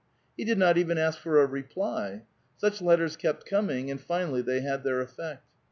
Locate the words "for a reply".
1.19-2.23